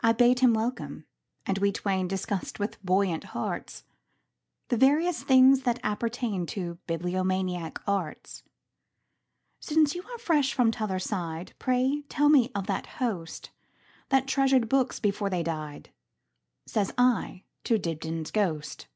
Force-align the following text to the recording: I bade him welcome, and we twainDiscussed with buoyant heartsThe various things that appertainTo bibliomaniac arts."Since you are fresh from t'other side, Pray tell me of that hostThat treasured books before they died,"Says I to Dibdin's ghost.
I 0.00 0.12
bade 0.12 0.38
him 0.38 0.54
welcome, 0.54 1.06
and 1.44 1.58
we 1.58 1.72
twainDiscussed 1.72 2.60
with 2.60 2.80
buoyant 2.84 3.24
heartsThe 4.70 4.78
various 4.78 5.24
things 5.24 5.62
that 5.62 5.82
appertainTo 5.82 6.78
bibliomaniac 6.86 7.78
arts."Since 7.84 9.96
you 9.96 10.04
are 10.04 10.18
fresh 10.18 10.54
from 10.54 10.70
t'other 10.70 11.00
side, 11.00 11.54
Pray 11.58 12.02
tell 12.08 12.28
me 12.28 12.52
of 12.54 12.68
that 12.68 12.84
hostThat 13.00 14.28
treasured 14.28 14.68
books 14.68 15.00
before 15.00 15.30
they 15.30 15.42
died,"Says 15.42 16.92
I 16.96 17.42
to 17.64 17.76
Dibdin's 17.76 18.30
ghost. 18.30 18.86